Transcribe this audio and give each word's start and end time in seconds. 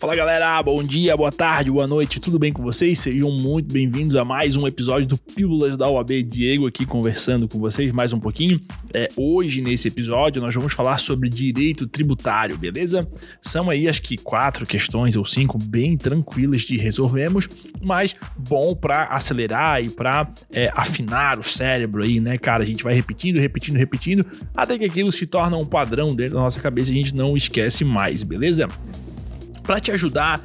Fala 0.00 0.16
galera, 0.16 0.62
bom 0.62 0.82
dia, 0.82 1.14
boa 1.14 1.30
tarde, 1.30 1.70
boa 1.70 1.86
noite, 1.86 2.18
tudo 2.18 2.38
bem 2.38 2.50
com 2.50 2.62
vocês? 2.62 2.98
Sejam 3.00 3.30
muito 3.30 3.70
bem-vindos 3.70 4.16
a 4.16 4.24
mais 4.24 4.56
um 4.56 4.66
episódio 4.66 5.06
do 5.06 5.18
Pílulas 5.18 5.76
da 5.76 5.90
UAB. 5.90 6.22
Diego 6.22 6.66
aqui 6.66 6.86
conversando 6.86 7.46
com 7.46 7.58
vocês 7.58 7.92
mais 7.92 8.10
um 8.10 8.18
pouquinho. 8.18 8.58
É, 8.94 9.08
hoje, 9.14 9.60
nesse 9.60 9.88
episódio, 9.88 10.40
nós 10.40 10.54
vamos 10.54 10.72
falar 10.72 10.96
sobre 10.96 11.28
direito 11.28 11.86
tributário, 11.86 12.56
beleza? 12.56 13.06
São 13.42 13.68
aí 13.68 13.86
acho 13.86 14.00
que 14.00 14.16
quatro 14.16 14.64
questões 14.64 15.16
ou 15.16 15.24
cinco 15.26 15.58
bem 15.58 15.98
tranquilas 15.98 16.62
de 16.62 16.78
resolvermos, 16.78 17.46
mas 17.82 18.14
bom 18.38 18.74
para 18.74 19.04
acelerar 19.04 19.84
e 19.84 19.90
para 19.90 20.32
é, 20.50 20.72
afinar 20.74 21.38
o 21.38 21.42
cérebro 21.42 22.02
aí, 22.02 22.20
né, 22.20 22.38
cara? 22.38 22.62
A 22.62 22.66
gente 22.66 22.82
vai 22.82 22.94
repetindo, 22.94 23.38
repetindo, 23.38 23.76
repetindo, 23.76 24.26
até 24.56 24.78
que 24.78 24.84
aquilo 24.86 25.12
se 25.12 25.26
torna 25.26 25.58
um 25.58 25.66
padrão 25.66 26.14
dentro 26.14 26.36
da 26.36 26.40
nossa 26.40 26.58
cabeça 26.58 26.90
e 26.90 26.94
a 26.94 26.96
gente 26.96 27.14
não 27.14 27.36
esquece 27.36 27.84
mais, 27.84 28.22
beleza? 28.22 28.66
Para 29.70 29.78
te 29.78 29.92
ajudar 29.92 30.42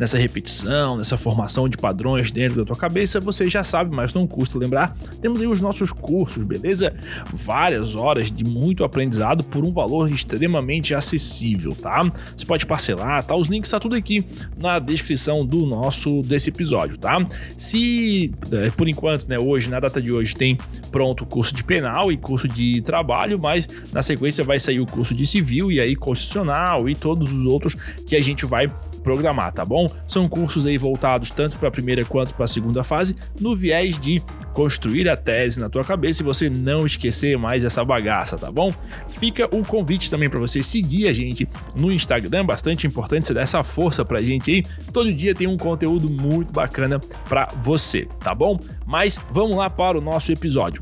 nessa 0.00 0.18
repetição, 0.18 0.96
nessa 0.96 1.16
formação 1.16 1.68
de 1.68 1.76
padrões 1.76 2.32
dentro 2.32 2.56
da 2.56 2.64
tua 2.64 2.74
cabeça, 2.74 3.20
você 3.20 3.48
já 3.48 3.62
sabe, 3.62 3.94
mas 3.94 4.12
não 4.12 4.26
custa 4.26 4.58
lembrar, 4.58 4.96
temos 5.22 5.40
aí 5.40 5.46
os 5.46 5.60
nossos 5.60 5.92
cursos, 5.92 6.44
beleza? 6.44 6.92
Várias 7.32 7.94
horas 7.94 8.32
de 8.32 8.42
muito 8.42 8.82
aprendizado 8.82 9.44
por 9.44 9.64
um 9.64 9.72
valor 9.72 10.10
extremamente 10.10 10.92
acessível, 10.92 11.70
tá? 11.70 12.02
Você 12.36 12.44
pode 12.44 12.66
parcelar, 12.66 13.22
tá? 13.22 13.36
Os 13.36 13.46
links 13.46 13.70
tá 13.70 13.78
tudo 13.78 13.94
aqui 13.94 14.26
na 14.58 14.80
descrição 14.80 15.46
do 15.46 15.64
nosso 15.66 16.22
desse 16.22 16.50
episódio, 16.50 16.98
tá? 16.98 17.24
Se 17.56 18.32
é, 18.50 18.70
por 18.70 18.88
enquanto, 18.88 19.28
né, 19.28 19.38
hoje 19.38 19.70
na 19.70 19.78
data 19.78 20.02
de 20.02 20.10
hoje 20.10 20.34
tem 20.34 20.58
pronto 20.90 21.22
o 21.22 21.26
curso 21.28 21.54
de 21.54 21.62
penal 21.62 22.10
e 22.10 22.18
curso 22.18 22.48
de 22.48 22.82
trabalho, 22.82 23.38
mas 23.40 23.68
na 23.92 24.02
sequência 24.02 24.42
vai 24.42 24.58
sair 24.58 24.80
o 24.80 24.86
curso 24.86 25.14
de 25.14 25.24
civil 25.24 25.70
e 25.70 25.78
aí 25.78 25.94
constitucional 25.94 26.88
e 26.88 26.96
todos 26.96 27.32
os 27.32 27.44
outros 27.46 27.76
que 28.04 28.16
a 28.16 28.20
gente 28.20 28.44
vai 28.44 28.63
vai 28.66 28.76
programar, 29.02 29.52
tá 29.52 29.64
bom? 29.64 29.88
São 30.08 30.28
cursos 30.28 30.66
aí 30.66 30.78
voltados 30.78 31.30
tanto 31.30 31.58
para 31.58 31.68
a 31.68 31.70
primeira 31.70 32.04
quanto 32.04 32.34
para 32.34 32.46
a 32.46 32.48
segunda 32.48 32.82
fase, 32.82 33.16
no 33.40 33.54
viés 33.54 33.98
de 33.98 34.22
construir 34.54 35.08
a 35.08 35.16
tese 35.16 35.60
na 35.60 35.68
tua 35.68 35.84
cabeça 35.84 36.22
e 36.22 36.24
você 36.24 36.48
não 36.48 36.86
esquecer 36.86 37.36
mais 37.36 37.64
essa 37.64 37.84
bagaça, 37.84 38.38
tá 38.38 38.50
bom? 38.50 38.72
Fica 39.08 39.46
o 39.54 39.64
convite 39.64 40.08
também 40.08 40.30
para 40.30 40.40
você 40.40 40.62
seguir 40.62 41.08
a 41.08 41.12
gente 41.12 41.46
no 41.76 41.92
Instagram, 41.92 42.46
bastante 42.46 42.86
importante 42.86 43.26
você 43.26 43.34
dar 43.34 43.42
essa 43.42 43.62
força 43.62 44.04
pra 44.04 44.22
gente 44.22 44.50
aí. 44.50 44.62
Todo 44.92 45.12
dia 45.12 45.34
tem 45.34 45.46
um 45.46 45.58
conteúdo 45.58 46.08
muito 46.08 46.52
bacana 46.52 46.98
para 47.28 47.48
você, 47.60 48.06
tá 48.20 48.34
bom? 48.34 48.58
Mas 48.86 49.18
vamos 49.30 49.56
lá 49.56 49.68
para 49.68 49.98
o 49.98 50.00
nosso 50.00 50.32
episódio. 50.32 50.80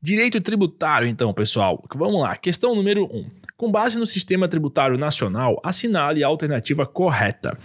Direito 0.00 0.40
tributário, 0.40 1.08
então, 1.08 1.34
pessoal. 1.34 1.82
Vamos 1.94 2.22
lá. 2.22 2.36
Questão 2.36 2.74
número 2.74 3.04
1. 3.12 3.16
Um. 3.16 3.45
Com 3.56 3.72
base 3.72 3.98
no 3.98 4.06
sistema 4.06 4.46
tributário 4.46 4.98
nacional, 4.98 5.58
assinale 5.64 6.22
a 6.22 6.26
alternativa 6.26 6.84
correta. 6.84 7.56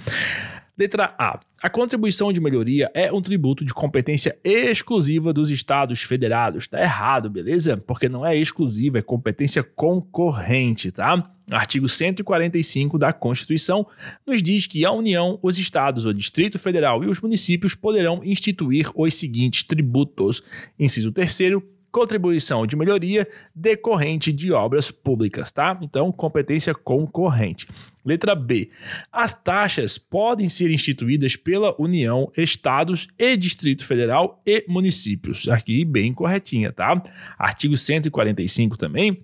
Letra 0.77 1.13
A. 1.19 1.37
A 1.61 1.69
contribuição 1.69 2.31
de 2.31 2.39
melhoria 2.39 2.89
é 2.93 3.11
um 3.11 3.21
tributo 3.21 3.65
de 3.65 3.73
competência 3.73 4.39
exclusiva 4.41 5.33
dos 5.33 5.51
estados 5.51 6.01
federados. 6.01 6.65
Tá 6.65 6.79
errado, 6.81 7.29
beleza? 7.29 7.75
Porque 7.75 8.07
não 8.07 8.25
é 8.25 8.33
exclusiva, 8.37 8.99
é 8.99 9.01
competência 9.01 9.63
concorrente, 9.63 10.93
tá? 10.93 11.29
Artigo 11.51 11.89
145 11.89 12.97
da 12.97 13.11
Constituição 13.11 13.85
nos 14.25 14.41
diz 14.41 14.67
que 14.67 14.85
a 14.85 14.91
União, 14.93 15.37
os 15.43 15.57
estados, 15.57 16.05
o 16.05 16.13
Distrito 16.13 16.57
Federal 16.57 17.03
e 17.03 17.07
os 17.07 17.19
municípios 17.19 17.75
poderão 17.75 18.23
instituir 18.23 18.89
os 18.95 19.13
seguintes 19.13 19.63
tributos. 19.63 20.41
Inciso 20.79 21.11
3 21.11 21.33
contribuição 21.91 22.65
de 22.65 22.75
melhoria 22.75 23.27
decorrente 23.53 24.31
de 24.31 24.51
obras 24.51 24.89
públicas, 24.89 25.51
tá? 25.51 25.77
Então, 25.81 26.11
competência 26.11 26.73
concorrente. 26.73 27.67
Letra 28.03 28.33
B. 28.33 28.69
As 29.11 29.33
taxas 29.33 29.97
podem 29.97 30.49
ser 30.49 30.71
instituídas 30.71 31.35
pela 31.35 31.75
União, 31.79 32.31
estados 32.35 33.07
e 33.17 33.37
Distrito 33.37 33.85
Federal 33.85 34.41
e 34.45 34.65
municípios. 34.67 35.47
Aqui 35.47 35.85
bem 35.85 36.13
corretinha, 36.13 36.71
tá? 36.71 37.01
Artigo 37.37 37.77
145 37.77 38.77
também 38.77 39.23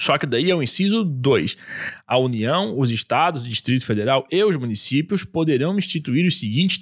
só 0.00 0.16
que 0.16 0.26
daí 0.26 0.50
é 0.50 0.54
o 0.54 0.62
inciso 0.62 1.04
2. 1.04 1.58
A 2.06 2.16
União, 2.16 2.78
os 2.78 2.90
estados, 2.90 3.42
o 3.42 3.48
Distrito 3.48 3.84
Federal 3.84 4.26
e 4.32 4.42
os 4.42 4.56
municípios 4.56 5.24
poderão 5.24 5.76
instituir 5.76 6.26
os 6.26 6.40
seguintes 6.40 6.78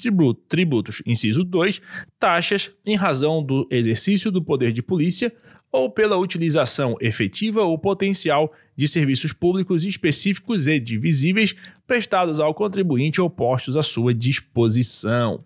tributos. 0.48 1.02
Inciso 1.04 1.42
2. 1.42 1.80
Taxas 2.16 2.70
em 2.86 2.94
razão 2.94 3.42
do 3.42 3.66
exercício 3.72 4.30
do 4.30 4.40
poder 4.40 4.72
de 4.72 4.82
polícia 4.82 5.34
ou 5.72 5.90
pela 5.90 6.16
utilização 6.16 6.96
efetiva 7.00 7.62
ou 7.62 7.76
potencial 7.76 8.52
de 8.76 8.86
serviços 8.86 9.32
públicos 9.32 9.84
específicos 9.84 10.68
e 10.68 10.78
divisíveis 10.78 11.56
prestados 11.88 12.38
ao 12.38 12.54
contribuinte 12.54 13.20
ou 13.20 13.30
postos 13.30 13.76
à 13.76 13.82
sua 13.82 14.12
disposição. 14.14 15.42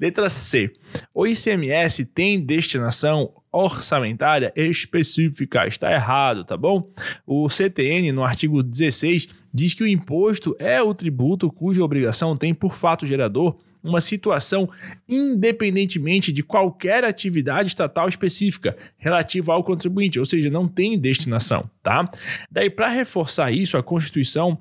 Letra 0.00 0.28
C. 0.28 0.72
O 1.14 1.26
ICMS 1.26 2.06
tem 2.06 2.40
destinação 2.40 3.32
orçamentária 3.52 4.52
específica. 4.56 5.66
Está 5.66 5.92
errado, 5.92 6.42
tá 6.42 6.56
bom? 6.56 6.90
O 7.24 7.48
CTN, 7.48 8.10
no 8.10 8.24
artigo 8.24 8.62
16, 8.62 9.28
diz 9.52 9.74
que 9.74 9.84
o 9.84 9.86
imposto 9.86 10.56
é 10.58 10.82
o 10.82 10.92
tributo 10.92 11.52
cuja 11.52 11.84
obrigação 11.84 12.36
tem 12.36 12.52
por 12.52 12.74
fato 12.74 13.06
gerador 13.06 13.56
uma 13.82 14.00
situação 14.00 14.68
independentemente 15.06 16.32
de 16.32 16.42
qualquer 16.42 17.04
atividade 17.04 17.68
estatal 17.68 18.08
específica 18.08 18.74
relativa 18.96 19.52
ao 19.52 19.62
contribuinte, 19.62 20.18
ou 20.18 20.24
seja, 20.24 20.48
não 20.48 20.66
tem 20.66 20.98
destinação, 20.98 21.68
tá? 21.82 22.10
Daí, 22.50 22.70
para 22.70 22.88
reforçar 22.88 23.52
isso, 23.52 23.76
a 23.76 23.82
Constituição 23.82 24.58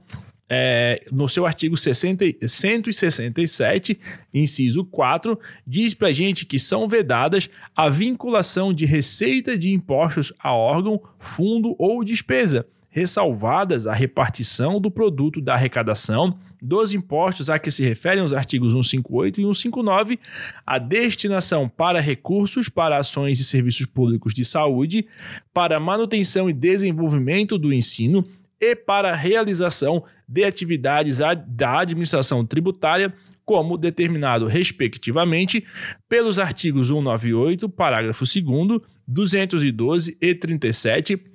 é, 0.56 1.02
no 1.12 1.28
seu 1.28 1.48
artigo 1.48 1.76
60, 1.76 2.48
167, 2.48 4.00
inciso 4.32 4.86
4, 4.86 5.40
diz 5.66 5.96
para 5.96 6.12
gente 6.12 6.46
que 6.46 6.60
são 6.60 6.88
vedadas 6.88 7.50
a 7.76 7.90
vinculação 7.90 8.72
de 8.72 8.86
receita 8.86 9.58
de 9.58 9.74
impostos 9.74 10.32
a 10.40 10.54
órgão, 10.54 11.02
fundo 11.18 11.76
ou 11.80 12.04
despesa, 12.04 12.68
ressalvadas 12.88 13.88
a 13.88 13.94
repartição 13.94 14.80
do 14.80 14.92
produto 14.92 15.42
da 15.42 15.56
arrecadação 15.56 16.38
dos 16.62 16.94
impostos 16.94 17.50
a 17.50 17.58
que 17.58 17.72
se 17.72 17.84
referem 17.84 18.24
os 18.24 18.32
artigos 18.32 18.74
158 18.74 19.42
e 19.42 19.44
159, 19.44 20.20
a 20.66 20.78
destinação 20.78 21.68
para 21.68 22.00
recursos 22.00 22.70
para 22.70 22.98
ações 22.98 23.40
e 23.40 23.44
serviços 23.44 23.88
públicos 23.88 24.36
de 24.36 24.46
saúde, 24.46 25.08
para 25.52 25.80
manutenção 25.80 26.48
e 26.48 26.54
desenvolvimento 26.54 27.58
do 27.58 27.74
ensino 27.74 28.24
e 28.64 28.76
para 28.76 29.12
a 29.12 29.16
realização 29.16 30.04
de 30.28 30.46
atividades 30.46 31.20
da 31.48 31.80
administração 31.80 32.46
tributária, 32.46 33.14
como 33.46 33.78
determinado, 33.78 34.46
respectivamente, 34.46 35.66
pelos 36.08 36.40
artigos 36.40 36.88
198, 36.88 37.68
parágrafo 37.68 38.24
2, 38.24 38.82
212 39.06 40.18
e 40.22 40.34
37 40.34 41.34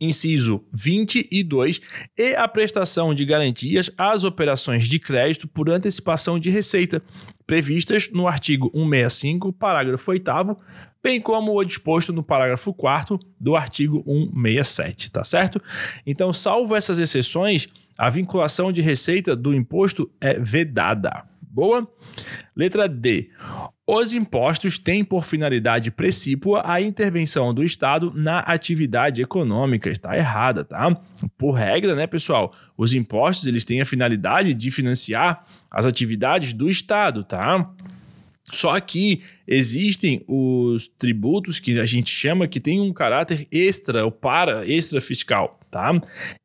inciso 0.00 0.64
22, 0.72 1.80
e 2.18 2.34
a 2.34 2.48
prestação 2.48 3.14
de 3.14 3.24
garantias 3.24 3.88
às 3.96 4.24
operações 4.24 4.86
de 4.88 4.98
crédito 4.98 5.46
por 5.46 5.70
antecipação 5.70 6.40
de 6.40 6.50
receita, 6.50 7.00
previstas 7.46 8.10
no 8.10 8.26
artigo 8.26 8.68
165, 8.74 9.52
parágrafo 9.52 10.10
8 10.10 10.28
bem 11.02 11.20
como 11.20 11.58
o 11.58 11.64
disposto 11.64 12.12
no 12.12 12.22
parágrafo 12.22 12.72
4 12.72 13.18
do 13.38 13.56
artigo 13.56 14.02
167, 14.06 15.10
tá 15.10 15.24
certo? 15.24 15.60
Então, 16.06 16.32
salvo 16.32 16.76
essas 16.76 16.98
exceções, 16.98 17.68
a 17.98 18.08
vinculação 18.08 18.72
de 18.72 18.80
receita 18.80 19.34
do 19.34 19.54
imposto 19.54 20.10
é 20.20 20.38
vedada. 20.38 21.24
Boa? 21.40 21.86
Letra 22.56 22.88
D. 22.88 23.28
Os 23.86 24.14
impostos 24.14 24.78
têm 24.78 25.04
por 25.04 25.26
finalidade 25.26 25.90
precípua 25.90 26.62
a 26.64 26.80
intervenção 26.80 27.52
do 27.52 27.62
Estado 27.62 28.10
na 28.14 28.38
atividade 28.38 29.20
econômica. 29.20 29.90
Está 29.90 30.16
errada, 30.16 30.64
tá? 30.64 30.96
Por 31.36 31.52
regra, 31.52 31.94
né, 31.94 32.06
pessoal? 32.06 32.54
Os 32.74 32.94
impostos 32.94 33.46
eles 33.46 33.66
têm 33.66 33.82
a 33.82 33.86
finalidade 33.86 34.54
de 34.54 34.70
financiar 34.70 35.44
as 35.70 35.84
atividades 35.84 36.54
do 36.54 36.70
Estado, 36.70 37.22
tá? 37.22 37.70
Só 38.50 38.78
que 38.80 39.22
existem 39.46 40.24
os 40.26 40.88
tributos 40.98 41.60
que 41.60 41.78
a 41.78 41.84
gente 41.84 42.10
chama 42.10 42.48
que 42.48 42.60
tem 42.60 42.80
um 42.80 42.92
caráter 42.92 43.46
extra 43.50 44.04
ou 44.04 44.10
para 44.10 44.66
extra 44.66 45.00
fiscal, 45.00 45.60
tá? 45.70 45.90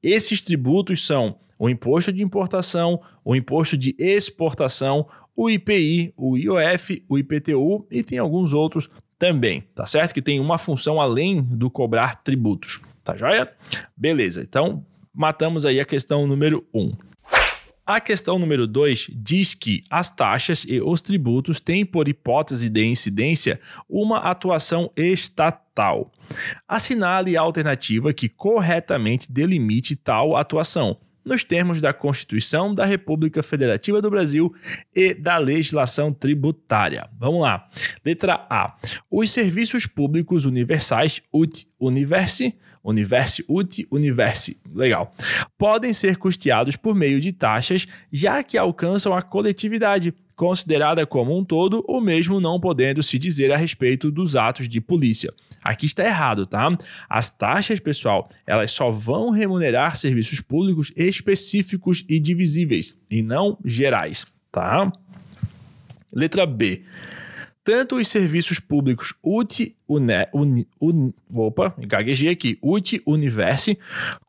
Esses 0.02 0.42
tributos 0.42 1.06
são 1.06 1.40
o 1.58 1.70
imposto 1.70 2.14
de 2.14 2.24
importação, 2.24 3.02
o 3.26 3.36
imposto 3.36 3.78
de 3.78 3.96
exportação, 3.98 5.08
o 5.36 5.50
IPI, 5.50 6.14
o 6.16 6.38
IOF, 6.38 7.04
o 7.10 7.18
IPTU 7.18 7.88
e 7.92 8.04
tem 8.04 8.20
alguns 8.20 8.54
outros 8.54 8.90
também, 9.18 9.62
tá 9.74 9.86
certo? 9.86 10.14
Que 10.14 10.22
tem 10.22 10.40
uma 10.40 10.58
função 10.58 11.02
além 11.02 11.42
do 11.42 11.70
cobrar 11.70 12.24
tributos, 12.24 12.80
tá 13.04 13.16
joia? 13.16 13.52
Beleza, 13.96 14.42
então 14.42 14.86
matamos 15.14 15.66
aí 15.66 15.80
a 15.80 15.86
questão 15.86 16.28
número 16.28 16.66
1. 16.74 16.80
Um. 16.80 16.98
A 17.88 18.02
questão 18.02 18.38
número 18.38 18.68
2 18.68 19.12
diz 19.14 19.56
que 19.56 19.82
as 19.90 20.14
taxas 20.14 20.66
e 20.68 20.82
os 20.82 21.00
tributos 21.00 21.62
têm, 21.62 21.86
por 21.86 22.10
hipótese 22.10 22.68
de 22.68 22.84
incidência, 22.84 23.62
uma 23.88 24.18
atuação 24.18 24.92
estatal. 24.94 26.12
Assinale 26.68 27.38
a 27.38 27.42
alternativa 27.42 28.12
que 28.12 28.28
corretamente 28.28 29.32
delimite 29.32 29.96
tal 29.96 30.36
atuação 30.36 30.98
nos 31.24 31.46
termos 31.46 31.80
da 31.80 31.94
Constituição 31.94 32.76
da 32.76 32.84
República 32.84 33.42
Federativa 33.42 34.02
do 34.02 34.10
Brasil 34.10 34.54
e 34.94 35.14
da 35.14 35.38
legislação 35.38 36.12
tributária. 36.12 37.10
Vamos 37.18 37.42
lá. 37.42 37.70
Letra 38.04 38.46
A. 38.50 38.76
Os 39.10 39.32
serviços 39.32 39.86
públicos 39.86 40.44
universais, 40.44 41.22
UT, 41.32 41.66
Universi, 41.80 42.54
Universe 42.88 43.44
UT, 43.48 43.86
Universe, 43.92 44.58
legal, 44.74 45.14
podem 45.58 45.92
ser 45.92 46.18
custeados 46.18 46.76
por 46.76 46.96
meio 46.96 47.20
de 47.20 47.34
taxas, 47.34 47.86
já 48.12 48.42
que 48.44 48.58
alcançam 48.58 49.14
a 49.14 49.22
coletividade, 49.22 50.14
considerada 50.36 51.06
como 51.06 51.38
um 51.38 51.44
todo, 51.44 51.84
o 51.88 52.00
mesmo 52.00 52.40
não 52.40 52.60
podendo 52.60 53.04
se 53.04 53.20
dizer 53.20 53.52
a 53.52 53.58
respeito 53.58 54.10
dos 54.10 54.36
atos 54.36 54.70
de 54.70 54.80
polícia. 54.80 55.34
Aqui 55.64 55.86
está 55.86 56.06
errado, 56.06 56.46
tá? 56.46 56.78
As 57.10 57.30
taxas, 57.30 57.80
pessoal, 57.80 58.30
elas 58.46 58.72
só 58.72 58.90
vão 58.90 59.32
remunerar 59.32 59.98
serviços 59.98 60.40
públicos 60.40 60.94
específicos 60.96 62.06
e 62.08 62.20
divisíveis, 62.20 62.98
e 63.10 63.22
não 63.22 63.58
gerais, 63.66 64.26
tá? 64.52 64.92
Letra 66.14 66.46
B. 66.46 66.84
Tanto 67.68 67.98
os 67.98 68.08
serviços 68.08 68.62
públicos 68.62 69.14
UT, 69.22 69.76
UNE, 69.90 70.26
uni, 70.34 70.66
un, 70.82 71.12
opa, 71.30 71.76
gaguejei 71.78 72.30
aqui, 72.30 72.58
UT 72.62 73.02
Universe, 73.06 73.78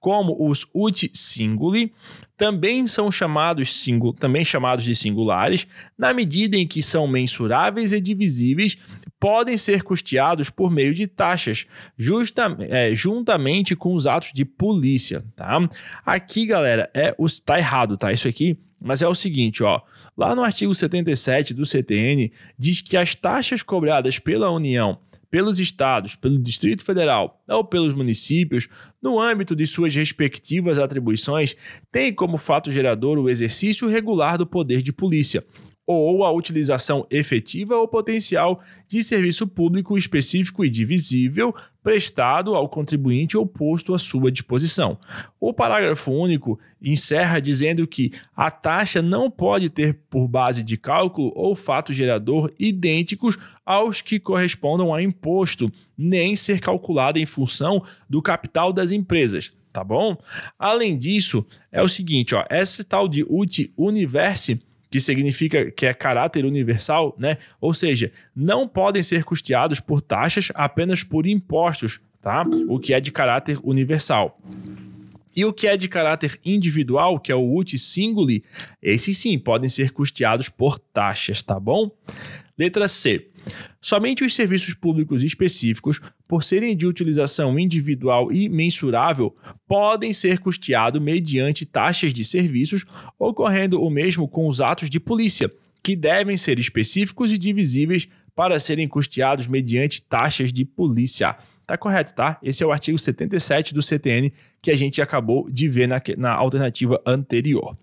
como 0.00 0.36
os 0.44 0.66
UT 0.74 1.08
Singuli, 1.14 1.92
também 2.36 2.88
são 2.88 3.12
chamados, 3.12 3.72
singul, 3.80 4.12
também 4.12 4.44
chamados 4.44 4.84
de 4.84 4.92
singulares, 4.92 5.68
na 5.96 6.12
medida 6.12 6.56
em 6.56 6.66
que 6.66 6.82
são 6.82 7.06
mensuráveis 7.06 7.92
e 7.92 8.00
divisíveis, 8.00 8.76
podem 9.20 9.56
ser 9.56 9.84
custeados 9.84 10.50
por 10.50 10.68
meio 10.68 10.92
de 10.92 11.06
taxas, 11.06 11.64
justa, 11.96 12.56
é, 12.68 12.92
juntamente 12.92 13.76
com 13.76 13.94
os 13.94 14.08
atos 14.08 14.32
de 14.34 14.44
polícia, 14.44 15.24
tá? 15.36 15.60
Aqui, 16.04 16.44
galera, 16.44 16.90
é 16.92 17.14
os 17.16 17.38
tá 17.38 17.56
errado, 17.56 17.96
tá? 17.96 18.12
Isso 18.12 18.26
aqui 18.26 18.58
mas 18.80 19.02
é 19.02 19.08
o 19.08 19.14
seguinte, 19.14 19.62
ó, 19.62 19.80
lá 20.16 20.34
no 20.34 20.42
artigo 20.42 20.74
77 20.74 21.54
do 21.54 21.66
CTN 21.66 22.32
diz 22.58 22.80
que 22.80 22.96
as 22.96 23.14
taxas 23.14 23.62
cobradas 23.62 24.18
pela 24.18 24.50
União, 24.50 24.98
pelos 25.30 25.60
estados, 25.60 26.14
pelo 26.14 26.38
Distrito 26.38 26.82
Federal 26.82 27.42
ou 27.48 27.64
pelos 27.64 27.92
municípios, 27.92 28.68
no 29.02 29.20
âmbito 29.20 29.54
de 29.54 29.66
suas 29.66 29.94
respectivas 29.94 30.78
atribuições, 30.78 31.54
têm 31.92 32.12
como 32.12 32.38
fato 32.38 32.72
gerador 32.72 33.18
o 33.18 33.28
exercício 33.28 33.88
regular 33.88 34.38
do 34.38 34.46
poder 34.46 34.80
de 34.80 34.92
polícia 34.92 35.44
ou 35.90 36.22
a 36.22 36.30
utilização 36.30 37.06
efetiva 37.10 37.74
ou 37.74 37.88
potencial 37.88 38.60
de 38.86 39.02
serviço 39.02 39.46
público 39.46 39.96
específico 39.96 40.62
e 40.62 40.68
divisível 40.68 41.54
prestado 41.82 42.54
ao 42.54 42.68
contribuinte 42.68 43.38
ou 43.38 43.46
posto 43.46 43.94
à 43.94 43.98
sua 43.98 44.30
disposição. 44.30 44.98
O 45.40 45.54
parágrafo 45.54 46.12
único 46.12 46.60
encerra 46.82 47.40
dizendo 47.40 47.86
que 47.86 48.12
a 48.36 48.50
taxa 48.50 49.00
não 49.00 49.30
pode 49.30 49.70
ter 49.70 49.94
por 50.10 50.28
base 50.28 50.62
de 50.62 50.76
cálculo 50.76 51.32
ou 51.34 51.56
fato 51.56 51.94
gerador 51.94 52.52
idênticos 52.58 53.38
aos 53.64 54.02
que 54.02 54.20
correspondam 54.20 54.94
a 54.94 55.02
imposto, 55.02 55.72
nem 55.96 56.36
ser 56.36 56.60
calculada 56.60 57.18
em 57.18 57.24
função 57.24 57.82
do 58.10 58.20
capital 58.20 58.74
das 58.74 58.92
empresas 58.92 59.56
tá 59.70 59.84
bom? 59.84 60.16
Além 60.58 60.96
disso, 60.96 61.46
é 61.70 61.80
o 61.80 61.88
seguinte, 61.88 62.34
ó, 62.34 62.44
essa 62.48 62.82
tal 62.82 63.06
de 63.06 63.24
UT 63.28 63.72
Universe 63.76 64.60
que 64.90 65.00
significa 65.00 65.70
que 65.70 65.86
é 65.86 65.94
caráter 65.94 66.44
universal, 66.44 67.14
né? 67.18 67.36
Ou 67.60 67.74
seja, 67.74 68.10
não 68.34 68.66
podem 68.66 69.02
ser 69.02 69.24
custeados 69.24 69.80
por 69.80 70.00
taxas 70.00 70.50
apenas 70.54 71.02
por 71.02 71.26
impostos, 71.26 72.00
tá? 72.20 72.44
O 72.68 72.78
que 72.78 72.94
é 72.94 73.00
de 73.00 73.12
caráter 73.12 73.58
universal. 73.62 74.40
E 75.34 75.44
o 75.44 75.52
que 75.52 75.68
é 75.68 75.76
de 75.76 75.88
caráter 75.88 76.38
individual, 76.44 77.20
que 77.20 77.30
é 77.30 77.34
o 77.34 77.56
UT 77.56 77.78
Singuli, 77.78 78.42
esses 78.82 79.16
sim 79.18 79.38
podem 79.38 79.70
ser 79.70 79.92
custeados 79.92 80.48
por 80.48 80.78
taxas, 80.78 81.42
tá 81.42 81.60
bom? 81.60 81.90
Letra 82.58 82.88
C. 82.88 83.28
Somente 83.80 84.24
os 84.24 84.34
serviços 84.34 84.74
públicos 84.74 85.22
específicos, 85.22 86.00
por 86.28 86.44
serem 86.44 86.76
de 86.76 86.86
utilização 86.86 87.58
individual 87.58 88.30
e 88.30 88.50
mensurável, 88.50 89.34
podem 89.66 90.12
ser 90.12 90.38
custeados 90.38 91.00
mediante 91.00 91.64
taxas 91.64 92.12
de 92.12 92.22
serviços, 92.22 92.84
ocorrendo 93.18 93.82
o 93.82 93.88
mesmo 93.88 94.28
com 94.28 94.46
os 94.46 94.60
atos 94.60 94.90
de 94.90 95.00
polícia, 95.00 95.50
que 95.82 95.96
devem 95.96 96.36
ser 96.36 96.58
específicos 96.58 97.32
e 97.32 97.38
divisíveis 97.38 98.06
para 98.36 98.60
serem 98.60 98.86
custeados 98.86 99.46
mediante 99.46 100.02
taxas 100.02 100.52
de 100.52 100.66
polícia. 100.66 101.34
Tá 101.66 101.76
correto, 101.76 102.14
tá? 102.14 102.38
Esse 102.42 102.62
é 102.62 102.66
o 102.66 102.72
artigo 102.72 102.98
77 102.98 103.74
do 103.74 103.82
CTN 103.82 104.32
que 104.60 104.70
a 104.70 104.76
gente 104.76 105.00
acabou 105.00 105.50
de 105.50 105.68
ver 105.68 105.88
na, 105.88 106.00
na 106.16 106.32
alternativa 106.34 107.00
anterior. 107.06 107.76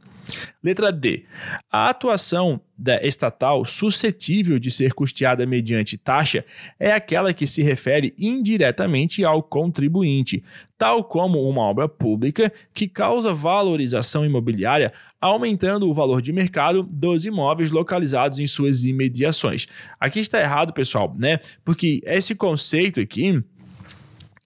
Letra 0.63 0.91
D. 0.91 1.23
A 1.71 1.89
atuação 1.89 2.59
da 2.77 3.01
estatal 3.01 3.63
suscetível 3.63 4.59
de 4.59 4.69
ser 4.69 4.93
custeada 4.93 5.45
mediante 5.45 5.97
taxa 5.97 6.43
é 6.79 6.91
aquela 6.91 7.33
que 7.33 7.47
se 7.47 7.61
refere 7.61 8.13
indiretamente 8.17 9.23
ao 9.23 9.41
contribuinte, 9.41 10.43
tal 10.77 11.03
como 11.03 11.47
uma 11.47 11.61
obra 11.61 11.87
pública 11.87 12.51
que 12.73 12.87
causa 12.87 13.33
valorização 13.33 14.25
imobiliária, 14.25 14.91
aumentando 15.21 15.89
o 15.89 15.93
valor 15.93 16.21
de 16.21 16.33
mercado 16.33 16.83
dos 16.83 17.25
imóveis 17.25 17.71
localizados 17.71 18.39
em 18.39 18.47
suas 18.47 18.83
imediações. 18.83 19.67
Aqui 19.99 20.19
está 20.19 20.39
errado, 20.41 20.73
pessoal, 20.73 21.15
né? 21.17 21.39
Porque 21.63 22.01
esse 22.05 22.35
conceito 22.35 22.99
aqui 22.99 23.41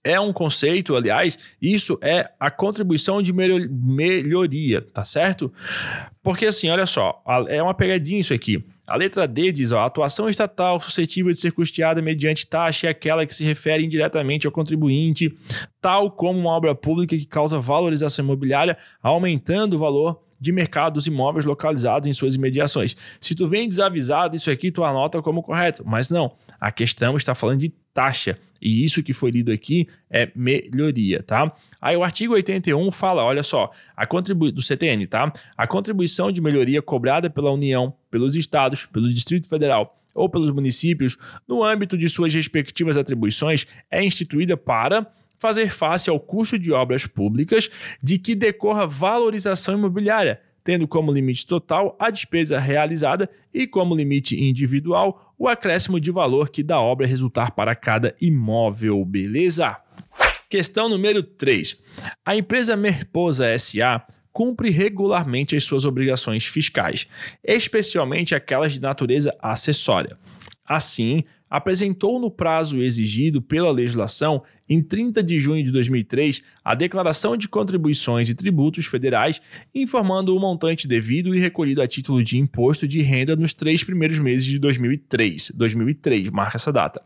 é 0.03 0.19
um 0.19 0.31
conceito, 0.31 0.95
aliás, 0.95 1.37
isso 1.61 1.97
é 2.01 2.31
a 2.39 2.49
contribuição 2.49 3.21
de 3.21 3.33
melhoria, 3.33 4.81
tá 4.81 5.03
certo? 5.03 5.51
Porque 6.23 6.45
assim, 6.45 6.69
olha 6.69 6.85
só, 6.85 7.21
é 7.47 7.61
uma 7.61 7.73
pegadinha 7.73 8.21
isso 8.21 8.33
aqui. 8.33 8.63
A 8.87 8.95
letra 8.95 9.27
D 9.27 9.51
diz: 9.51 9.71
ó, 9.71 9.79
a 9.79 9.85
atuação 9.85 10.27
estatal 10.27 10.81
suscetível 10.81 11.31
de 11.31 11.39
ser 11.39 11.51
custeada 11.51 12.01
mediante 12.01 12.47
taxa 12.47 12.87
é 12.87 12.89
aquela 12.89 13.25
que 13.25 13.35
se 13.35 13.43
refere 13.43 13.85
indiretamente 13.85 14.47
ao 14.47 14.51
contribuinte, 14.51 15.31
tal 15.79 16.09
como 16.09 16.39
uma 16.39 16.49
obra 16.49 16.73
pública 16.73 17.15
que 17.15 17.25
causa 17.25 17.59
valorização 17.59 18.25
imobiliária, 18.25 18.77
aumentando 19.03 19.75
o 19.75 19.79
valor 19.79 20.19
de 20.39 20.51
mercado 20.51 20.93
dos 20.93 21.07
imóveis 21.07 21.45
localizados 21.45 22.07
em 22.07 22.13
suas 22.13 22.35
imediações. 22.35 22.95
Se 23.19 23.35
tu 23.35 23.47
vem 23.47 23.67
desavisado, 23.67 24.35
isso 24.35 24.49
aqui 24.49 24.71
tu 24.71 24.83
anota 24.83 25.21
como 25.21 25.43
correto, 25.43 25.83
mas 25.85 26.09
não. 26.09 26.31
A 26.59 26.71
questão 26.71 27.17
está 27.17 27.35
falando 27.35 27.59
de 27.59 27.69
taxa. 27.93 28.37
E 28.61 28.83
isso 28.83 29.01
que 29.01 29.13
foi 29.13 29.31
lido 29.31 29.51
aqui 29.51 29.87
é 30.09 30.29
melhoria, 30.35 31.23
tá? 31.23 31.51
Aí 31.81 31.95
o 31.95 32.03
artigo 32.03 32.33
81 32.33 32.91
fala, 32.91 33.23
olha 33.23 33.41
só, 33.41 33.71
a 33.95 34.05
contribu 34.05 34.51
do 34.51 34.61
CTN, 34.61 35.07
tá? 35.07 35.31
A 35.57 35.65
contribuição 35.65 36.31
de 36.31 36.41
melhoria 36.41 36.81
cobrada 36.81 37.29
pela 37.29 37.51
União, 37.51 37.93
pelos 38.11 38.35
estados, 38.35 38.85
pelo 38.85 39.11
Distrito 39.11 39.47
Federal 39.47 39.95
ou 40.13 40.27
pelos 40.27 40.51
municípios, 40.51 41.17
no 41.47 41.63
âmbito 41.63 41.97
de 41.97 42.09
suas 42.09 42.33
respectivas 42.33 42.97
atribuições, 42.97 43.65
é 43.89 44.03
instituída 44.03 44.57
para 44.57 45.07
fazer 45.39 45.69
face 45.69 46.09
ao 46.09 46.19
custo 46.19 46.59
de 46.59 46.71
obras 46.71 47.07
públicas 47.07 47.69
de 48.03 48.19
que 48.19 48.35
decorra 48.35 48.85
valorização 48.85 49.75
imobiliária, 49.75 50.41
tendo 50.63 50.87
como 50.87 51.11
limite 51.11 51.47
total 51.47 51.95
a 51.97 52.09
despesa 52.09 52.59
realizada 52.59 53.29
e 53.53 53.65
como 53.65 53.95
limite 53.95 54.35
individual 54.35 55.33
o 55.37 55.47
acréscimo 55.47 55.99
de 55.99 56.11
valor 56.11 56.49
que 56.49 56.61
da 56.61 56.79
obra 56.79 57.07
resultar 57.07 57.51
para 57.51 57.73
cada 57.73 58.13
imóvel, 58.19 59.03
beleza? 59.05 59.81
Questão 60.49 60.89
número 60.89 61.23
3. 61.23 61.81
A 62.25 62.35
empresa 62.35 62.75
Merposa 62.75 63.57
SA 63.57 64.05
cumpre 64.31 64.69
regularmente 64.69 65.55
as 65.55 65.63
suas 65.63 65.85
obrigações 65.85 66.45
fiscais, 66.45 67.07
especialmente 67.43 68.35
aquelas 68.35 68.73
de 68.73 68.81
natureza 68.81 69.35
acessória. 69.41 70.17
Assim, 70.65 71.23
apresentou 71.49 72.19
no 72.19 72.29
prazo 72.29 72.81
exigido 72.81 73.41
pela 73.41 73.71
legislação, 73.71 74.43
em 74.69 74.81
30 74.81 75.23
de 75.23 75.39
junho 75.39 75.63
de 75.63 75.71
2003, 75.71 76.43
a 76.63 76.75
declaração 76.75 77.35
de 77.35 77.47
contribuições 77.47 78.29
e 78.29 78.35
tributos 78.35 78.85
federais, 78.85 79.41
informando 79.73 80.35
o 80.35 80.39
montante 80.39 80.87
devido 80.87 81.33
e 81.33 81.39
recolhido 81.39 81.81
a 81.81 81.87
título 81.87 82.23
de 82.23 82.37
imposto 82.37 82.87
de 82.87 83.01
renda 83.01 83.35
nos 83.35 83.53
três 83.53 83.83
primeiros 83.83 84.19
meses 84.19 84.45
de 84.45 84.59
2003. 84.59 85.51
2003, 85.55 86.29
marca 86.29 86.57
essa 86.57 86.71
data. 86.71 87.03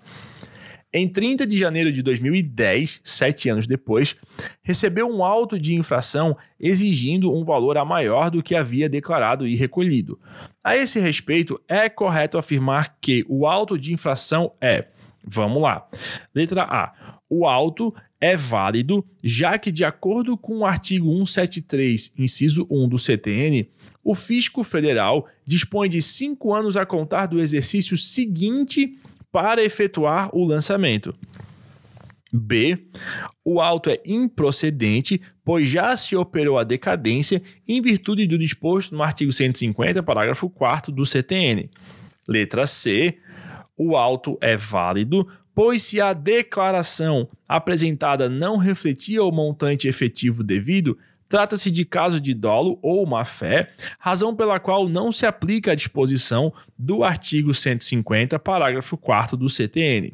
Em 0.95 1.07
30 1.07 1.47
de 1.47 1.57
janeiro 1.57 1.91
de 1.91 2.03
2010, 2.03 3.01
sete 3.03 3.49
anos 3.49 3.65
depois, 3.65 4.15
recebeu 4.61 5.07
um 5.07 5.23
auto 5.23 5.57
de 5.57 5.73
infração 5.73 6.37
exigindo 6.59 7.33
um 7.33 7.43
valor 7.43 7.79
a 7.79 7.85
maior 7.85 8.29
do 8.29 8.43
que 8.43 8.53
havia 8.53 8.87
declarado 8.87 9.47
e 9.47 9.55
recolhido. 9.55 10.19
A 10.63 10.77
esse 10.77 10.99
respeito, 10.99 11.59
é 11.67 11.89
correto 11.89 12.37
afirmar 12.37 12.95
que 13.01 13.25
o 13.27 13.47
auto 13.47 13.75
de 13.75 13.91
infração 13.91 14.51
é. 14.61 14.85
Vamos 15.25 15.63
lá. 15.63 15.87
Letra 16.35 16.63
A. 16.63 16.93
O 17.35 17.47
auto 17.47 17.91
é 18.21 18.37
válido, 18.37 19.03
já 19.23 19.57
que, 19.57 19.71
de 19.71 19.83
acordo 19.83 20.37
com 20.37 20.59
o 20.59 20.65
artigo 20.67 21.09
173, 21.09 22.13
inciso 22.15 22.67
1 22.69 22.87
do 22.87 22.99
CTN, 22.99 23.67
o 24.03 24.13
Fisco 24.13 24.63
Federal 24.63 25.27
dispõe 25.43 25.89
de 25.89 25.99
cinco 25.99 26.53
anos 26.53 26.77
a 26.77 26.85
contar 26.85 27.25
do 27.25 27.39
exercício 27.39 27.97
seguinte 27.97 28.99
para 29.31 29.63
efetuar 29.63 30.29
o 30.31 30.45
lançamento. 30.45 31.15
B. 32.31 32.77
O 33.43 33.59
auto 33.59 33.89
é 33.89 33.99
improcedente, 34.05 35.19
pois 35.43 35.67
já 35.67 35.97
se 35.97 36.15
operou 36.15 36.59
a 36.59 36.63
decadência 36.63 37.41
em 37.67 37.81
virtude 37.81 38.27
do 38.27 38.37
disposto 38.37 38.93
no 38.93 39.01
artigo 39.01 39.31
150, 39.31 40.03
parágrafo 40.03 40.51
4 40.51 40.91
do 40.91 41.03
CTN. 41.03 41.67
Letra 42.27 42.67
C. 42.67 43.17
O 43.75 43.97
auto 43.97 44.37
é 44.39 44.55
válido, 44.55 45.27
pois 45.55 45.83
se 45.83 46.01
a 46.01 46.13
declaração 46.13 47.27
apresentada 47.47 48.27
não 48.27 48.57
refletia 48.57 49.23
o 49.23 49.31
montante 49.31 49.87
efetivo 49.87 50.43
devido, 50.43 50.97
trata-se 51.29 51.71
de 51.71 51.83
caso 51.83 52.19
de 52.19 52.33
dolo 52.33 52.77
ou 52.81 53.05
má-fé, 53.05 53.71
razão 53.97 54.35
pela 54.35 54.59
qual 54.59 54.87
não 54.87 55.11
se 55.11 55.25
aplica 55.25 55.71
a 55.71 55.75
disposição 55.75 56.53
do 56.77 57.03
artigo 57.03 57.53
150, 57.53 58.37
parágrafo 58.39 58.97
4 58.97 59.35
do 59.35 59.49
CTN. 59.49 60.13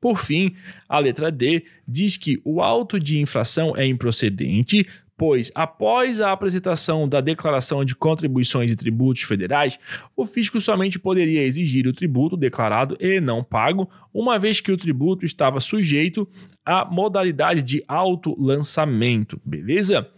Por 0.00 0.18
fim, 0.18 0.54
a 0.86 0.98
letra 0.98 1.30
D 1.32 1.64
diz 1.88 2.18
que 2.18 2.38
o 2.44 2.60
auto 2.60 3.00
de 3.00 3.18
infração 3.18 3.74
é 3.74 3.86
improcedente, 3.86 4.86
pois, 5.16 5.50
após 5.54 6.20
a 6.20 6.32
apresentação 6.32 7.08
da 7.08 7.20
declaração 7.20 7.84
de 7.84 7.94
contribuições 7.94 8.70
e 8.70 8.76
tributos 8.76 9.22
federais, 9.22 9.78
o 10.16 10.26
fisco 10.26 10.60
somente 10.60 10.98
poderia 10.98 11.42
exigir 11.42 11.86
o 11.86 11.92
tributo 11.92 12.36
declarado 12.36 12.96
e 13.00 13.20
não 13.20 13.42
pago, 13.42 13.88
uma 14.12 14.38
vez 14.38 14.60
que 14.60 14.72
o 14.72 14.76
tributo 14.76 15.24
estava 15.24 15.60
sujeito 15.60 16.28
à 16.64 16.84
modalidade 16.84 17.62
de 17.62 17.84
auto-lançamento, 17.86 19.40
beleza? 19.44 20.08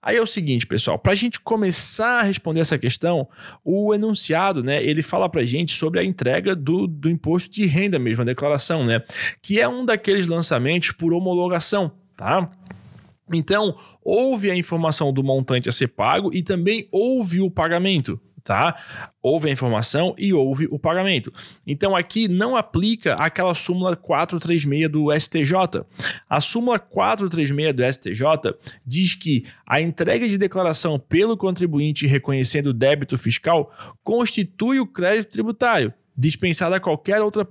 Aí 0.00 0.16
é 0.16 0.22
o 0.22 0.26
seguinte, 0.26 0.66
pessoal, 0.66 0.98
para 0.98 1.12
a 1.12 1.16
gente 1.16 1.40
começar 1.40 2.20
a 2.20 2.22
responder 2.22 2.60
essa 2.60 2.78
questão, 2.78 3.28
o 3.64 3.94
enunciado, 3.94 4.62
né, 4.62 4.82
ele 4.82 5.02
fala 5.02 5.28
para 5.28 5.42
a 5.42 5.44
gente 5.44 5.72
sobre 5.72 6.00
a 6.00 6.04
entrega 6.04 6.54
do, 6.54 6.86
do 6.86 7.08
imposto 7.08 7.50
de 7.50 7.66
renda 7.66 7.98
mesmo, 7.98 8.22
a 8.22 8.26
declaração, 8.26 8.84
né, 8.84 9.02
que 9.40 9.60
é 9.60 9.68
um 9.68 9.84
daqueles 9.84 10.26
lançamentos 10.26 10.92
por 10.92 11.12
homologação, 11.12 11.92
tá? 12.16 12.50
Então, 13.36 13.76
houve 14.02 14.50
a 14.50 14.56
informação 14.56 15.12
do 15.12 15.22
montante 15.22 15.68
a 15.68 15.72
ser 15.72 15.88
pago 15.88 16.30
e 16.32 16.42
também 16.42 16.88
houve 16.90 17.40
o 17.40 17.50
pagamento, 17.50 18.20
tá? 18.42 18.76
Houve 19.22 19.48
a 19.48 19.52
informação 19.52 20.14
e 20.18 20.32
houve 20.32 20.66
o 20.70 20.78
pagamento. 20.78 21.32
Então 21.66 21.94
aqui 21.94 22.28
não 22.28 22.56
aplica 22.56 23.14
aquela 23.14 23.54
súmula 23.54 23.94
436 23.96 24.88
do 24.90 25.12
STJ. 25.12 25.84
A 26.28 26.40
súmula 26.40 26.78
436 26.78 27.74
do 27.74 27.92
STJ 27.92 28.24
diz 28.84 29.14
que 29.14 29.44
a 29.66 29.80
entrega 29.80 30.28
de 30.28 30.36
declaração 30.36 30.98
pelo 30.98 31.36
contribuinte 31.36 32.06
reconhecendo 32.06 32.72
débito 32.72 33.16
fiscal 33.16 33.72
constitui 34.02 34.80
o 34.80 34.86
crédito 34.86 35.30
tributário 35.30 35.92
dispensada 36.16 36.80
qualquer 36.80 37.20
outra 37.20 37.46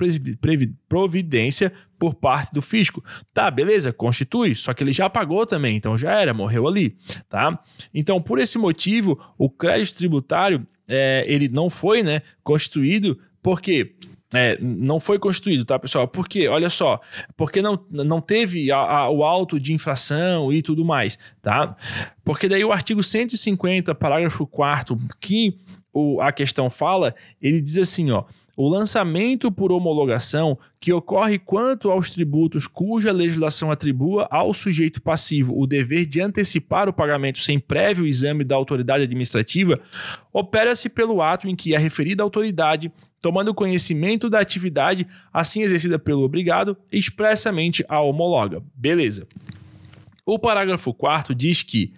providência 0.88 1.72
por 1.98 2.14
parte 2.14 2.54
do 2.54 2.62
fisco. 2.62 3.04
Tá, 3.34 3.50
beleza, 3.50 3.92
constitui, 3.92 4.56
só 4.56 4.74
que 4.74 4.84
ele 4.84 4.94
já 4.94 5.10
pagou 5.10 5.46
também, 5.46 5.76
então 5.76 5.98
já 5.98 6.20
era, 6.20 6.34
morreu 6.34 6.68
ali, 6.68 6.96
tá? 7.30 7.60
Então, 7.94 8.22
por 8.22 8.40
esse 8.40 8.58
motivo, 8.58 9.20
o 9.38 9.50
crédito 9.50 9.98
tributário, 9.98 10.66
é, 10.88 11.26
ele 11.28 11.48
não 11.48 11.70
foi, 11.70 12.04
né, 12.04 12.22
constituído, 12.44 13.18
porque 13.42 13.96
é, 14.34 14.58
não 14.62 15.00
foi 15.00 15.20
constituído, 15.20 15.66
tá, 15.66 15.78
pessoal? 15.78 16.08
Porque, 16.08 16.48
olha 16.48 16.70
só, 16.70 17.00
porque 17.36 17.62
não, 17.62 17.84
não 17.90 18.22
teve 18.22 18.72
a, 18.72 18.78
a, 18.78 19.10
o 19.10 19.24
auto 19.24 19.60
de 19.60 19.74
infração 19.74 20.54
e 20.54 20.62
tudo 20.62 20.86
mais, 20.86 21.20
tá? 21.42 21.76
Porque 22.24 22.48
daí 22.48 22.64
o 22.64 22.72
artigo 22.72 23.04
150, 23.04 23.94
parágrafo 23.94 24.48
4 24.48 24.98
que 25.20 25.58
o, 25.94 26.22
a 26.22 26.32
questão 26.32 26.70
fala, 26.70 27.14
ele 27.42 27.60
diz 27.60 27.78
assim, 27.78 28.12
ó, 28.12 28.24
o 28.62 28.70
lançamento 28.70 29.52
por 29.52 29.72
homologação, 29.72 30.56
que 30.80 30.94
ocorre 30.94 31.40
quanto 31.40 31.90
aos 31.90 32.12
tributos 32.12 32.68
cuja 32.68 33.12
legislação 33.12 33.72
atribua 33.72 34.28
ao 34.30 34.54
sujeito 34.54 35.02
passivo 35.02 35.60
o 35.60 35.66
dever 35.66 36.06
de 36.06 36.22
antecipar 36.22 36.88
o 36.88 36.94
pagamento 36.94 37.40
sem 37.40 37.58
prévio 37.58 38.06
exame 38.06 38.44
da 38.44 38.56
autoridade 38.56 39.04
administrativa, 39.04 39.80
opera-se 40.32 40.90
pelo 40.90 41.24
ato 41.24 41.48
em 41.48 41.56
que 41.56 41.76
a 41.76 41.80
referida 41.80 42.22
autoridade 42.22 42.92
tomando 43.20 43.52
conhecimento 43.52 44.30
da 44.30 44.40
atividade 44.40 45.08
assim 45.34 45.64
exercida 45.64 45.98
pelo 45.98 46.22
obrigado, 46.22 46.78
expressamente 46.92 47.84
a 47.90 48.00
homologa. 48.00 48.62
Beleza. 48.76 49.28
O 50.32 50.40
parágrafo 50.40 50.94
4 50.94 51.36
diz 51.36 51.62
que, 51.62 51.92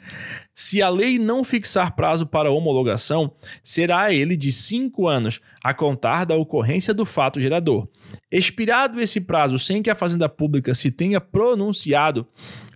se 0.56 0.82
a 0.82 0.90
lei 0.90 1.20
não 1.20 1.44
fixar 1.44 1.96
prazo 1.96 2.26
para 2.26 2.50
homologação, 2.50 3.32
será 3.62 4.12
ele 4.12 4.36
de 4.36 4.52
cinco 4.52 5.08
anos 5.08 5.40
a 5.64 5.72
contar 5.72 6.26
da 6.26 6.36
ocorrência 6.36 6.96
do 6.96 7.06
fato 7.06 7.40
gerador. 7.40 7.88
Expirado 8.32 9.00
esse 9.00 9.22
prazo 9.22 9.60
sem 9.60 9.84
que 9.84 9.90
a 9.92 9.94
Fazenda 9.94 10.28
Pública 10.28 10.74
se 10.74 10.90
tenha 10.90 11.22
pronunciado, 11.22 12.26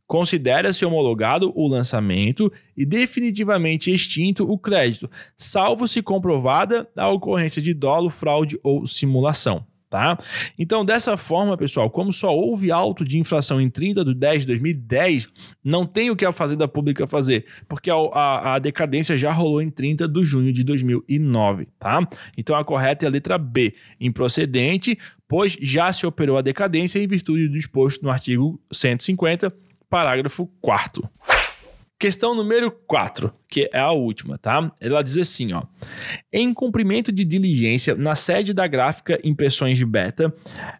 considera-se 0.06 0.86
homologado 0.86 1.52
o 1.56 1.68
lançamento 1.68 2.54
e 2.78 2.86
definitivamente 2.86 3.90
extinto 3.90 4.48
o 4.48 4.60
crédito, 4.60 5.10
salvo 5.36 5.88
se 5.88 6.04
comprovada 6.04 6.88
a 6.96 7.10
ocorrência 7.10 7.64
de 7.64 7.74
dolo, 7.74 8.12
fraude 8.12 8.60
ou 8.62 8.86
simulação 8.86 9.66
tá? 9.90 10.18
Então, 10.58 10.84
dessa 10.84 11.16
forma, 11.16 11.58
pessoal, 11.58 11.90
como 11.90 12.12
só 12.12 12.36
houve 12.36 12.72
auto 12.72 13.06
de 13.06 13.18
inflação 13.18 13.60
em 13.62 13.70
30 13.70 14.04
de 14.04 14.14
10 14.14 14.42
de 14.42 14.48
2010, 14.48 15.28
não 15.64 15.86
tem 15.86 16.10
o 16.10 16.16
que 16.16 16.26
a 16.26 16.32
Fazenda 16.32 16.68
Pública 16.68 17.08
fazer, 17.08 17.46
porque 17.68 17.90
a, 17.90 17.96
a, 17.96 18.56
a, 18.56 18.60
decadência 18.60 19.18
já 19.18 19.32
rolou 19.32 19.62
em 19.62 19.70
30 19.70 20.08
de 20.08 20.24
junho 20.24 20.52
de 20.52 20.64
2009, 20.64 21.68
tá? 21.80 22.08
Então, 22.38 22.56
a 22.56 22.64
correta 22.64 23.06
é 23.06 23.08
a 23.08 23.12
letra 23.12 23.38
B, 23.38 23.74
improcedente, 24.00 24.98
pois 25.28 25.58
já 25.62 25.92
se 25.94 26.06
operou 26.06 26.38
a 26.38 26.42
decadência 26.42 27.00
em 27.00 27.08
virtude 27.08 27.48
do 27.48 27.54
disposto 27.54 28.04
no 28.04 28.10
artigo 28.10 28.60
150, 28.72 29.54
parágrafo 29.90 30.48
4 30.62 31.10
Questão 32.00 32.36
número 32.36 32.70
4, 32.70 33.34
que 33.50 33.68
é 33.74 33.80
a 33.80 33.92
última, 33.92 34.38
tá? 34.38 34.72
Ela 34.80 35.02
diz 35.02 35.18
assim, 35.18 35.52
ó: 35.54 35.64
Em 36.32 36.54
cumprimento 36.54 37.12
de 37.12 37.26
diligência 37.26 37.96
na 37.96 38.14
sede 38.14 38.54
da 38.54 38.68
gráfica 38.68 39.20
Impressões 39.24 39.80
de 39.80 39.86
Beta, 39.86 40.32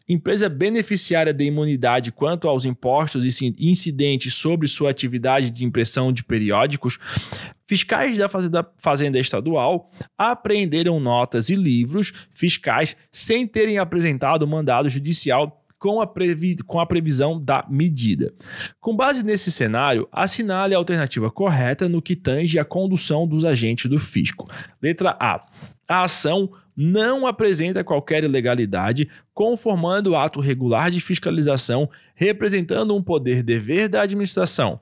empresa 0.08 0.48
beneficiária 0.48 1.34
de 1.34 1.44
imunidade 1.44 2.12
quanto 2.12 2.48
aos 2.48 2.66
impostos 2.66 3.42
e 3.42 3.56
incidentes 3.60 4.36
sobre 4.36 4.68
sua 4.68 4.92
atividade 4.92 5.50
de 5.50 5.66
impressão 5.66 6.14
de 6.14 6.24
periódicos, 6.24 7.00
fiscais 7.68 8.20
da 8.20 8.30
Fazenda, 8.30 8.72
Fazenda 8.78 9.18
Estadual 9.18 9.92
apreenderam 10.16 11.00
notas 11.00 11.50
e 11.50 11.56
livros 11.56 12.14
fiscais 12.32 12.96
sem 13.12 13.48
terem 13.48 13.80
apresentado 13.80 14.48
mandado 14.48 14.88
judicial 14.88 15.64
com 15.80 16.02
a, 16.02 16.08
previ 16.08 16.56
com 16.66 16.80
a 16.80 16.86
previsão 16.86 17.42
da 17.42 17.66
medida. 17.70 18.34
Com 18.80 18.96
base 18.96 19.24
nesse 19.24 19.52
cenário, 19.52 20.08
assinale 20.12 20.74
a 20.74 20.78
alternativa 20.78 21.30
correta 21.30 21.88
no 21.88 22.02
que 22.02 22.16
tange 22.16 22.60
a 22.60 22.66
condução 22.66 23.28
dos 23.28 23.46
agentes 23.46 23.90
do 23.90 24.00
fisco. 24.00 24.50
Letra 24.82 25.16
A. 25.20 25.46
A 25.88 26.04
ação 26.04 26.52
não 26.76 27.26
apresenta 27.26 27.84
qualquer 27.84 28.24
ilegalidade, 28.24 29.10
conformando 29.34 30.12
o 30.12 30.16
ato 30.16 30.40
regular 30.40 30.92
de 30.92 31.00
fiscalização, 31.00 31.90
representando 32.14 32.96
um 32.96 33.02
poder-dever 33.02 33.90
da 33.90 34.02
administração. 34.02 34.80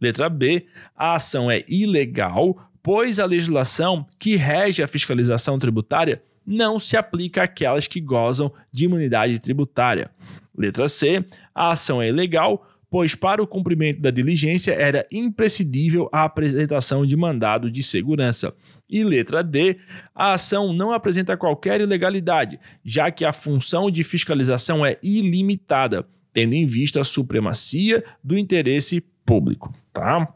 Letra 0.00 0.28
B. 0.28 0.66
A 0.96 1.14
ação 1.14 1.50
é 1.50 1.64
ilegal, 1.68 2.70
pois 2.82 3.18
a 3.18 3.24
legislação 3.24 4.06
que 4.18 4.36
rege 4.36 4.82
a 4.82 4.88
fiscalização 4.88 5.58
tributária 5.58 6.22
não 6.46 6.78
se 6.78 6.96
aplica 6.96 7.44
àquelas 7.44 7.86
que 7.86 8.00
gozam 8.00 8.52
de 8.70 8.84
imunidade 8.84 9.38
tributária. 9.38 10.10
Letra 10.56 10.88
C. 10.88 11.24
A 11.54 11.70
ação 11.70 12.00
é 12.02 12.08
ilegal, 12.08 12.66
pois 12.90 13.14
para 13.14 13.42
o 13.42 13.46
cumprimento 13.46 14.00
da 14.00 14.10
diligência 14.10 14.72
era 14.72 15.06
imprescindível 15.10 16.10
a 16.12 16.24
apresentação 16.24 17.06
de 17.06 17.16
mandado 17.16 17.70
de 17.70 17.82
segurança. 17.82 18.54
E 18.88 19.02
letra 19.02 19.42
D, 19.42 19.78
a 20.14 20.34
ação 20.34 20.74
não 20.74 20.92
apresenta 20.92 21.36
qualquer 21.36 21.80
ilegalidade, 21.80 22.60
já 22.84 23.10
que 23.10 23.24
a 23.24 23.32
função 23.32 23.90
de 23.90 24.04
fiscalização 24.04 24.84
é 24.84 24.98
ilimitada, 25.02 26.06
tendo 26.34 26.52
em 26.52 26.66
vista 26.66 27.00
a 27.00 27.04
supremacia 27.04 28.04
do 28.22 28.36
interesse 28.36 29.02
público, 29.24 29.74
tá? 29.92 30.28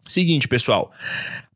Seguinte, 0.00 0.48
pessoal, 0.48 0.90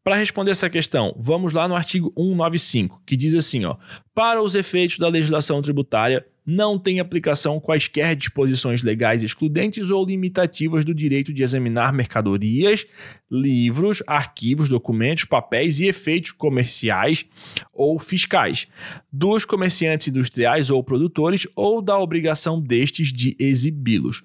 para 0.04 0.16
responder 0.16 0.50
essa 0.50 0.68
questão, 0.68 1.14
vamos 1.18 1.52
lá 1.52 1.68
no 1.68 1.76
artigo 1.76 2.12
195, 2.16 3.02
que 3.06 3.16
diz 3.16 3.34
assim, 3.34 3.64
ó: 3.64 3.76
Para 4.14 4.42
os 4.42 4.54
efeitos 4.54 4.98
da 4.98 5.08
legislação 5.08 5.62
tributária, 5.62 6.26
não 6.44 6.76
tem 6.76 6.98
aplicação 6.98 7.60
quaisquer 7.60 8.16
disposições 8.16 8.82
legais 8.82 9.22
excludentes 9.22 9.90
ou 9.90 10.04
limitativas 10.04 10.84
do 10.84 10.92
direito 10.92 11.32
de 11.32 11.42
examinar 11.42 11.92
mercadorias, 11.92 12.84
livros, 13.30 14.02
arquivos, 14.08 14.68
documentos, 14.68 15.24
papéis 15.24 15.78
e 15.78 15.86
efeitos 15.86 16.32
comerciais 16.32 17.24
ou 17.72 17.96
fiscais 17.98 18.66
dos 19.12 19.44
comerciantes 19.44 20.08
industriais 20.08 20.68
ou 20.68 20.82
produtores 20.82 21.46
ou 21.54 21.80
da 21.80 21.96
obrigação 21.96 22.60
destes 22.60 23.12
de 23.12 23.36
exibi-los. 23.38 24.24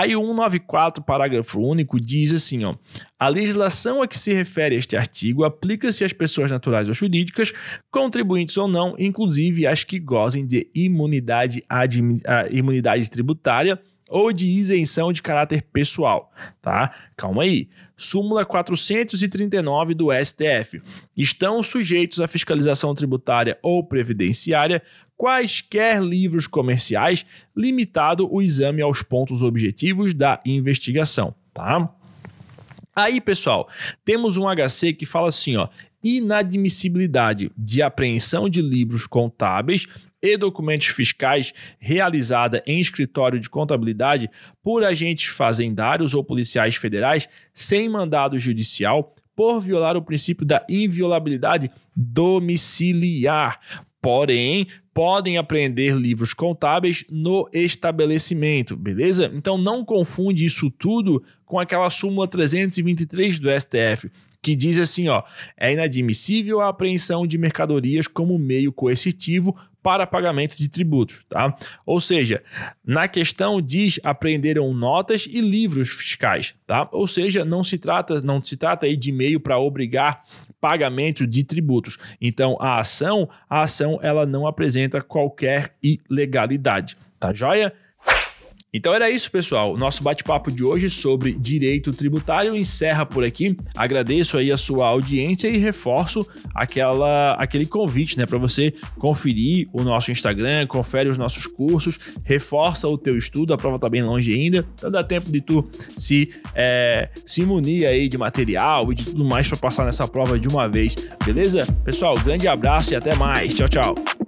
Aí 0.00 0.16
o 0.16 0.22
194, 0.22 1.04
parágrafo 1.04 1.60
único, 1.60 2.00
diz 2.00 2.32
assim: 2.32 2.64
ó, 2.64 2.74
a 3.18 3.28
legislação 3.28 4.00
a 4.00 4.08
que 4.08 4.18
se 4.18 4.32
refere 4.32 4.74
este 4.74 4.96
artigo 4.96 5.44
aplica-se 5.44 6.02
às 6.02 6.12
pessoas 6.14 6.50
naturais 6.50 6.88
ou 6.88 6.94
jurídicas, 6.94 7.52
contribuintes 7.90 8.56
ou 8.56 8.66
não, 8.66 8.94
inclusive 8.98 9.66
as 9.66 9.84
que 9.84 9.98
gozem 9.98 10.46
de 10.46 10.70
imunidade, 10.74 11.62
imunidade 12.50 13.10
tributária 13.10 13.78
ou 14.10 14.32
de 14.32 14.46
isenção 14.46 15.12
de 15.12 15.22
caráter 15.22 15.62
pessoal, 15.62 16.32
tá? 16.60 16.92
Calma 17.16 17.44
aí. 17.44 17.68
Súmula 17.96 18.44
439 18.44 19.94
do 19.94 20.08
STF. 20.12 20.82
Estão 21.16 21.62
sujeitos 21.62 22.20
à 22.20 22.26
fiscalização 22.26 22.92
tributária 22.94 23.56
ou 23.62 23.84
previdenciária 23.84 24.82
quaisquer 25.16 26.02
livros 26.02 26.46
comerciais, 26.46 27.24
limitado 27.54 28.26
o 28.32 28.42
exame 28.42 28.82
aos 28.82 29.02
pontos 29.02 29.42
objetivos 29.42 30.14
da 30.14 30.40
investigação, 30.44 31.34
tá? 31.52 31.94
Aí, 32.96 33.20
pessoal, 33.20 33.68
temos 34.04 34.36
um 34.36 34.46
HC 34.48 34.94
que 34.94 35.06
fala 35.06 35.28
assim, 35.28 35.56
ó, 35.56 35.68
inadmissibilidade 36.02 37.52
de 37.56 37.82
apreensão 37.82 38.48
de 38.48 38.62
livros 38.62 39.06
contábeis 39.06 39.86
e 40.22 40.36
documentos 40.36 40.88
fiscais 40.88 41.52
realizada 41.78 42.62
em 42.66 42.80
escritório 42.80 43.40
de 43.40 43.48
contabilidade 43.48 44.30
por 44.62 44.84
agentes 44.84 45.26
fazendários 45.26 46.14
ou 46.14 46.22
policiais 46.22 46.76
federais 46.76 47.28
sem 47.54 47.88
mandado 47.88 48.38
judicial 48.38 49.14
por 49.34 49.60
violar 49.60 49.96
o 49.96 50.02
princípio 50.02 50.44
da 50.44 50.64
inviolabilidade 50.68 51.70
domiciliar, 51.96 53.58
porém 54.02 54.66
podem 54.92 55.38
apreender 55.38 55.94
livros 55.94 56.34
contábeis 56.34 57.06
no 57.08 57.48
estabelecimento, 57.52 58.76
beleza? 58.76 59.30
Então 59.34 59.56
não 59.56 59.82
confunde 59.84 60.44
isso 60.44 60.70
tudo 60.70 61.22
com 61.46 61.58
aquela 61.58 61.88
súmula 61.88 62.28
323 62.28 63.38
do 63.38 63.48
STF, 63.48 64.10
que 64.42 64.56
diz 64.56 64.78
assim, 64.78 65.08
ó, 65.08 65.22
é 65.56 65.72
inadmissível 65.72 66.60
a 66.60 66.68
apreensão 66.68 67.26
de 67.26 67.38
mercadorias 67.38 68.06
como 68.06 68.38
meio 68.38 68.72
coercitivo 68.72 69.56
para 69.82 70.06
pagamento 70.06 70.56
de 70.56 70.68
tributos, 70.68 71.24
tá? 71.28 71.56
Ou 71.86 72.00
seja, 72.00 72.42
na 72.84 73.08
questão 73.08 73.60
diz 73.60 73.98
apreenderam 74.02 74.72
notas 74.74 75.26
e 75.26 75.40
livros 75.40 75.90
fiscais, 75.90 76.54
tá? 76.66 76.88
Ou 76.92 77.06
seja, 77.06 77.44
não 77.44 77.64
se 77.64 77.78
trata 77.78 78.20
não 78.20 78.42
se 78.42 78.56
trata 78.56 78.86
aí 78.86 78.96
de 78.96 79.10
meio 79.12 79.40
para 79.40 79.58
obrigar 79.58 80.22
pagamento 80.60 81.26
de 81.26 81.42
tributos. 81.42 81.98
Então, 82.20 82.56
a 82.60 82.78
ação, 82.78 83.28
a 83.48 83.62
ação 83.62 83.98
ela 84.02 84.26
não 84.26 84.46
apresenta 84.46 85.00
qualquer 85.00 85.74
ilegalidade, 85.82 86.96
tá 87.18 87.32
joia? 87.32 87.72
Então 88.72 88.94
era 88.94 89.10
isso, 89.10 89.30
pessoal. 89.30 89.76
Nosso 89.76 90.02
bate-papo 90.02 90.50
de 90.50 90.64
hoje 90.64 90.88
sobre 90.88 91.32
direito 91.32 91.90
tributário 91.90 92.54
encerra 92.54 93.04
por 93.04 93.24
aqui. 93.24 93.56
Agradeço 93.74 94.38
aí 94.38 94.52
a 94.52 94.56
sua 94.56 94.86
audiência 94.86 95.48
e 95.48 95.58
reforço 95.58 96.26
aquela, 96.54 97.32
aquele 97.34 97.66
convite, 97.66 98.16
né, 98.16 98.26
para 98.26 98.38
você 98.38 98.72
conferir 98.98 99.68
o 99.72 99.82
nosso 99.82 100.12
Instagram, 100.12 100.66
confere 100.66 101.08
os 101.08 101.18
nossos 101.18 101.46
cursos, 101.46 101.98
reforça 102.22 102.86
o 102.86 102.96
teu 102.96 103.16
estudo. 103.16 103.52
A 103.52 103.58
prova 103.58 103.78
tá 103.78 103.88
bem 103.88 104.02
longe 104.02 104.32
ainda, 104.32 104.64
então 104.74 104.90
dá 104.90 105.02
tempo 105.02 105.30
de 105.32 105.40
tu 105.40 105.68
se 105.98 106.32
é, 106.54 107.10
se 107.26 107.42
munir 107.42 107.86
aí 107.86 108.08
de 108.08 108.16
material 108.16 108.92
e 108.92 108.94
de 108.94 109.06
tudo 109.06 109.24
mais 109.24 109.48
para 109.48 109.58
passar 109.58 109.84
nessa 109.84 110.06
prova 110.06 110.38
de 110.38 110.48
uma 110.48 110.68
vez, 110.68 110.94
beleza? 111.24 111.66
Pessoal, 111.84 112.14
grande 112.14 112.46
abraço 112.46 112.92
e 112.92 112.96
até 112.96 113.14
mais. 113.16 113.54
Tchau, 113.54 113.68
tchau. 113.68 114.19